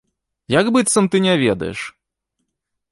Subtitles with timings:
[0.59, 1.79] Як быццам ты не ведаеш?